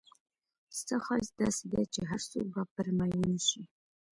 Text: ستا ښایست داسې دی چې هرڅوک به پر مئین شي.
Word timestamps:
ستا 0.79 0.95
ښایست 1.05 1.33
داسې 1.41 1.63
دی 1.71 1.83
چې 1.93 2.01
هرڅوک 2.09 2.45
به 2.53 2.61
پر 2.73 2.87
مئین 2.97 3.33
شي. 3.47 3.61